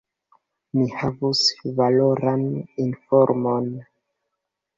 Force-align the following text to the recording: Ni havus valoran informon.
Ni 0.77 0.85
havus 1.01 1.43
valoran 1.81 2.47
informon. 2.87 3.71